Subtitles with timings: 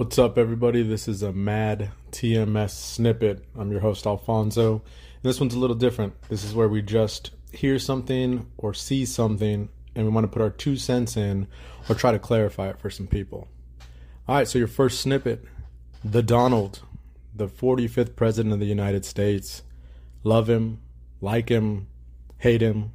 [0.00, 0.82] What's up, everybody?
[0.82, 3.44] This is a mad TMS snippet.
[3.54, 4.76] I'm your host, Alfonso.
[4.76, 4.82] And
[5.22, 6.14] this one's a little different.
[6.30, 10.40] This is where we just hear something or see something and we want to put
[10.40, 11.48] our two cents in
[11.86, 13.46] or try to clarify it for some people.
[14.26, 15.44] All right, so your first snippet
[16.02, 16.80] The Donald,
[17.36, 19.64] the 45th President of the United States.
[20.24, 20.80] Love him,
[21.20, 21.88] like him,
[22.38, 22.92] hate him.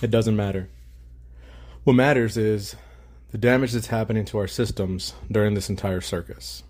[0.00, 0.70] It doesn't matter.
[1.84, 2.74] What matters is
[3.32, 6.62] the damage that's happening to our systems during this entire circus.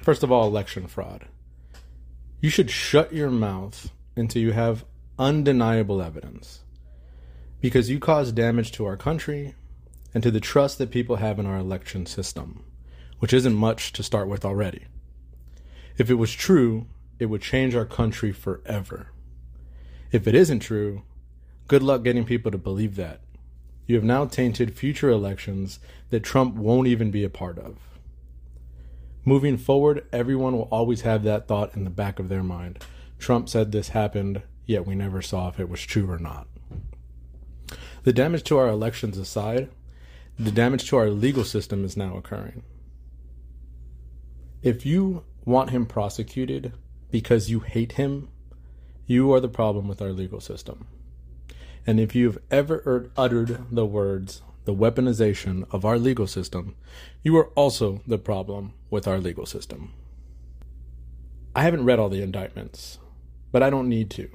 [0.00, 1.26] First of all, election fraud.
[2.40, 4.86] You should shut your mouth until you have
[5.18, 6.60] undeniable evidence.
[7.60, 9.54] Because you cause damage to our country
[10.14, 12.64] and to the trust that people have in our election system,
[13.18, 14.86] which isn't much to start with already.
[15.98, 16.86] If it was true,
[17.18, 19.08] it would change our country forever.
[20.10, 21.02] If it isn't true,
[21.68, 23.20] good luck getting people to believe that
[23.90, 25.80] you have now tainted future elections
[26.10, 27.76] that Trump won't even be a part of.
[29.24, 32.78] Moving forward, everyone will always have that thought in the back of their mind.
[33.18, 36.46] Trump said this happened, yet we never saw if it was true or not.
[38.04, 39.68] The damage to our elections aside,
[40.38, 42.62] the damage to our legal system is now occurring.
[44.62, 46.74] If you want him prosecuted
[47.10, 48.28] because you hate him,
[49.06, 50.86] you are the problem with our legal system.
[51.86, 56.76] And if you've ever uttered the words, the weaponization of our legal system,
[57.22, 59.92] you are also the problem with our legal system.
[61.54, 62.98] I haven't read all the indictments,
[63.50, 64.28] but I don't need to,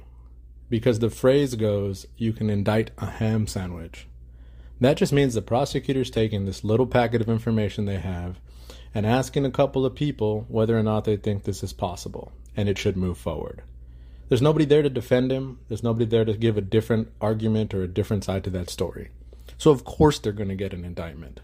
[0.68, 4.06] because the phrase goes, you can indict a ham sandwich.
[4.80, 8.38] That just means the prosecutor's taking this little packet of information they have
[8.94, 12.68] and asking a couple of people whether or not they think this is possible and
[12.68, 13.62] it should move forward.
[14.28, 15.60] There's nobody there to defend him.
[15.68, 19.10] There's nobody there to give a different argument or a different side to that story.
[19.58, 21.40] So, of course, they're going to get an indictment.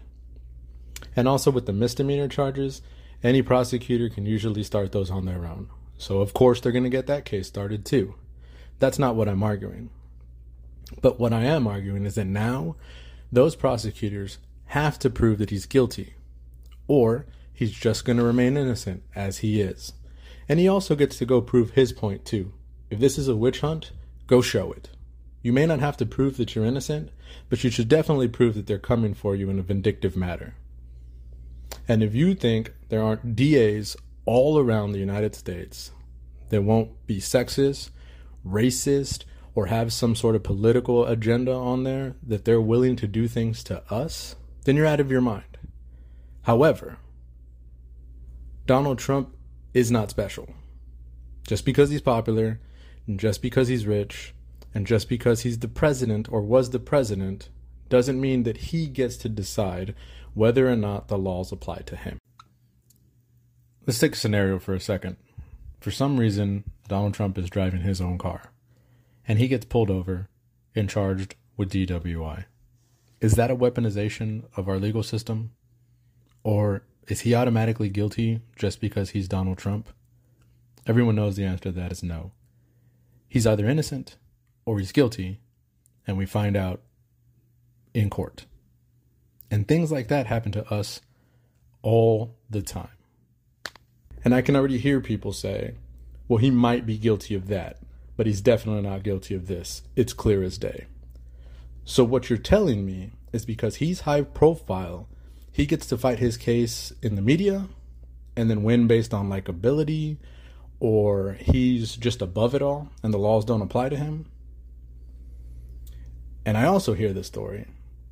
[1.15, 2.81] And also, with the misdemeanor charges,
[3.23, 5.69] any prosecutor can usually start those on their own.
[5.97, 8.15] So, of course, they're going to get that case started too.
[8.79, 9.89] That's not what I'm arguing.
[11.01, 12.75] But what I am arguing is that now
[13.31, 16.15] those prosecutors have to prove that he's guilty,
[16.87, 19.93] or he's just going to remain innocent as he is.
[20.49, 22.51] And he also gets to go prove his point too.
[22.93, 23.91] If this is a witch hunt,
[24.27, 24.89] go show it.
[25.41, 27.09] You may not have to prove that you're innocent,
[27.49, 30.53] but you should definitely prove that they're coming for you in a vindictive manner.
[31.87, 35.89] And if you think there aren't DAs all around the United States
[36.49, 37.89] that won't be sexist,
[38.47, 39.23] racist,
[39.55, 43.63] or have some sort of political agenda on there that they're willing to do things
[43.63, 45.57] to us, then you're out of your mind.
[46.43, 46.97] However,
[48.67, 49.35] Donald Trump
[49.73, 50.47] is not special.
[51.47, 52.59] Just because he's popular
[53.15, 54.33] just because he's rich,
[54.73, 57.49] and just because he's the president or was the president,
[57.89, 59.93] doesn't mean that he gets to decide
[60.33, 62.17] whether or not the laws apply to him.
[63.85, 65.17] Let's take a scenario for a second.
[65.79, 68.51] For some reason, Donald Trump is driving his own car,
[69.27, 70.29] and he gets pulled over
[70.73, 72.45] and charged with DWI.
[73.19, 75.51] Is that a weaponization of our legal system?
[76.43, 79.89] Or is he automatically guilty just because he's Donald Trump?
[80.87, 82.31] Everyone knows the answer to that is no
[83.33, 84.15] he's either innocent
[84.63, 85.39] or he's guilty,
[86.05, 86.81] and we find out
[87.91, 88.45] in court.
[89.49, 91.01] And things like that happen to us
[91.81, 92.95] all the time.
[94.23, 95.73] And I can already hear people say,
[96.27, 97.79] well, he might be guilty of that,
[98.15, 99.81] but he's definitely not guilty of this.
[99.95, 100.85] It's clear as day.
[101.85, 105.09] So, what you're telling me is because he's high profile,
[105.51, 107.67] he gets to fight his case in the media
[108.35, 110.17] and then win based on likability
[110.79, 114.25] or he's just above it all and the laws don't apply to him.
[116.45, 117.67] And I also hear this story.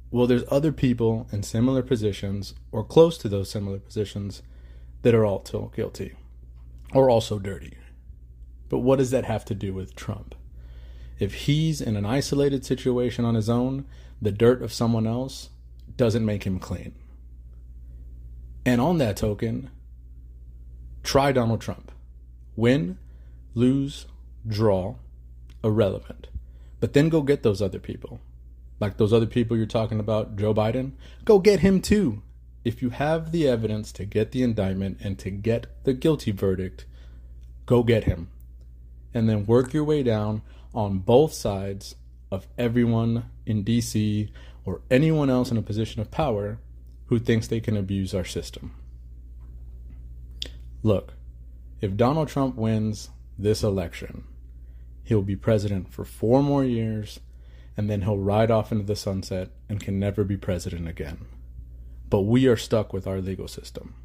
[0.09, 4.41] Well, there's other people in similar positions or close to those similar positions
[5.01, 6.15] that are also guilty
[6.93, 7.77] or also dirty.
[8.69, 10.35] But what does that have to do with Trump?
[11.19, 13.85] If he's in an isolated situation on his own,
[14.21, 15.49] the dirt of someone else
[15.95, 16.95] doesn't make him clean.
[18.65, 19.69] And on that token,
[21.03, 21.91] try Donald Trump.
[22.55, 22.97] Win,
[23.53, 24.05] lose,
[24.47, 24.95] draw,
[25.63, 26.27] irrelevant.
[26.79, 28.19] But then go get those other people.
[28.79, 30.93] Like those other people you're talking about, Joe Biden,
[31.23, 32.23] go get him too.
[32.63, 36.85] If you have the evidence to get the indictment and to get the guilty verdict,
[37.65, 38.29] go get him.
[39.13, 40.41] And then work your way down
[40.73, 41.95] on both sides
[42.31, 44.29] of everyone in DC
[44.65, 46.59] or anyone else in a position of power
[47.07, 48.73] who thinks they can abuse our system.
[50.81, 51.13] Look,
[51.81, 54.23] if Donald Trump wins this election,
[55.03, 57.19] he'll be president for four more years
[57.75, 61.25] and then he'll ride off into the sunset and can never be president again.
[62.09, 63.95] But we are stuck with our legal system.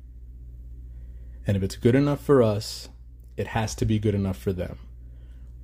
[1.46, 2.88] And if it's good enough for us,
[3.36, 4.78] it has to be good enough for them,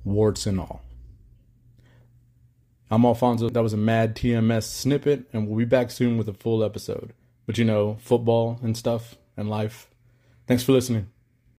[0.03, 0.81] warts and all.
[2.91, 3.49] I'm Alfonso.
[3.49, 7.13] That was a mad TMS snippet, and we'll be back soon with a full episode.
[7.47, 9.89] But you know, football and stuff and life.
[10.45, 11.12] Thanks for listening.